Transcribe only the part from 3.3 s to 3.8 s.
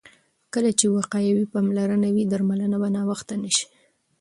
نه شي.